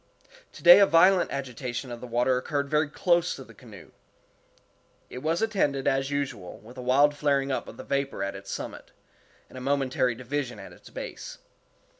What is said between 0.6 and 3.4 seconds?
a violent agitation of the water occurred very close